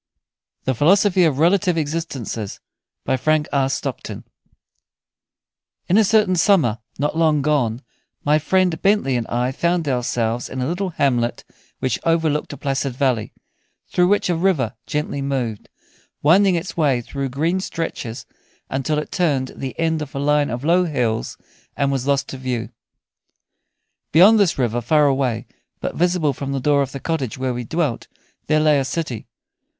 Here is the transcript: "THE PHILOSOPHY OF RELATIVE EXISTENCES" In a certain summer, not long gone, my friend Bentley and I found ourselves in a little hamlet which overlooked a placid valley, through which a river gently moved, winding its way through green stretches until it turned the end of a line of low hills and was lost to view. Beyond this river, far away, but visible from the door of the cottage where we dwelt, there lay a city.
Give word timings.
"THE 0.63 0.73
PHILOSOPHY 0.73 1.25
OF 1.25 1.37
RELATIVE 1.37 1.77
EXISTENCES" 1.77 2.59
In 3.07 3.17
a 5.97 6.03
certain 6.03 6.35
summer, 6.35 6.79
not 6.97 7.15
long 7.15 7.43
gone, 7.43 7.83
my 8.23 8.39
friend 8.39 8.81
Bentley 8.81 9.15
and 9.15 9.27
I 9.27 9.51
found 9.51 9.87
ourselves 9.87 10.49
in 10.49 10.59
a 10.59 10.65
little 10.65 10.89
hamlet 10.89 11.43
which 11.77 11.99
overlooked 12.03 12.51
a 12.51 12.57
placid 12.57 12.95
valley, 12.95 13.31
through 13.89 14.07
which 14.07 14.27
a 14.27 14.35
river 14.35 14.73
gently 14.87 15.21
moved, 15.21 15.69
winding 16.23 16.55
its 16.55 16.75
way 16.75 17.01
through 17.01 17.29
green 17.29 17.59
stretches 17.59 18.25
until 18.71 18.97
it 18.97 19.11
turned 19.11 19.53
the 19.55 19.79
end 19.79 20.01
of 20.01 20.15
a 20.15 20.17
line 20.19 20.49
of 20.49 20.63
low 20.63 20.85
hills 20.85 21.37
and 21.77 21.91
was 21.91 22.07
lost 22.07 22.27
to 22.29 22.37
view. 22.39 22.69
Beyond 24.11 24.39
this 24.39 24.57
river, 24.57 24.81
far 24.81 25.05
away, 25.05 25.45
but 25.79 25.93
visible 25.93 26.33
from 26.33 26.53
the 26.53 26.59
door 26.59 26.81
of 26.81 26.91
the 26.91 26.99
cottage 26.99 27.37
where 27.37 27.53
we 27.53 27.63
dwelt, 27.63 28.07
there 28.47 28.59
lay 28.59 28.79
a 28.79 28.83
city. 28.85 29.27